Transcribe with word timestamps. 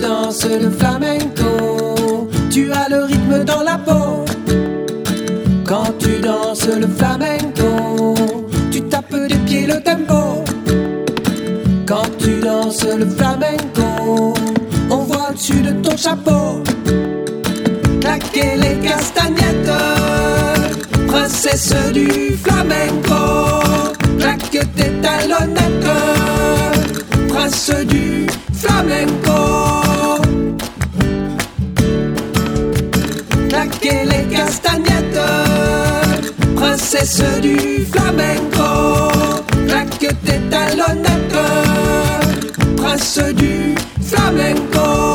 danses 0.00 0.46
le 0.46 0.70
flamenco, 0.70 2.28
tu 2.50 2.70
as 2.72 2.88
le 2.88 3.04
rythme 3.04 3.44
dans 3.44 3.62
la 3.62 3.78
peau. 3.78 4.24
Quand 5.64 5.92
tu 5.98 6.20
danses 6.20 6.68
le 6.68 6.86
flamenco, 6.86 8.14
tu 8.70 8.82
tapes 8.82 9.14
des 9.28 9.38
pieds 9.46 9.66
le 9.66 9.80
tempo. 9.82 10.44
Quand 11.86 12.08
tu 12.18 12.40
danses 12.40 12.84
le 12.84 13.06
flamenco, 13.06 14.34
on 14.90 14.96
voit 14.96 15.30
au-dessus 15.30 15.62
de 15.62 15.72
ton 15.82 15.96
chapeau 15.96 16.62
claquer 18.00 18.56
les 18.56 18.76
castagnettes, 18.86 19.72
princesse 21.08 21.74
du 21.92 22.36
flamenco, 22.44 23.22
claque 24.18 24.50
tes 24.50 24.92
talonnettes, 25.02 25.90
prince 27.28 27.70
du 27.88 28.26
flamenco. 28.52 29.25
Claquer 33.68 34.04
les 34.04 34.24
castagnettes, 34.32 35.18
princesse 36.54 37.40
du 37.42 37.84
flamenco, 37.90 39.10
claque 39.66 39.98
tes 40.24 40.40
talonnettes, 40.50 41.36
prince 42.76 43.18
du 43.34 43.74
flamenco. 44.00 45.05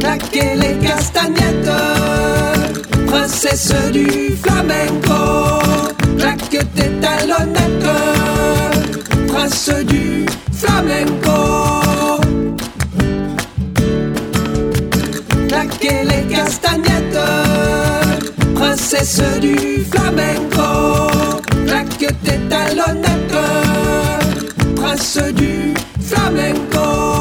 Claquer 0.00 0.54
les 0.56 0.76
castagnettes, 0.78 1.70
princesse 3.06 3.74
du 3.92 4.36
flamenco, 4.42 5.62
claque 6.18 6.58
tes 6.74 6.90
talonnettes, 7.00 7.96
prince 9.28 9.70
du 9.86 10.26
flamenco. 10.52 11.38
Claquer 15.48 16.04
les 16.04 16.34
castagnettes, 16.34 17.26
princesse 18.54 19.22
du 19.40 19.84
flamenco, 19.92 21.10
claque 21.66 22.06
tes 22.24 22.40
talonnettes, 22.48 23.42
prince 24.76 25.18
du 25.34 25.74
flamenco. 26.00 27.19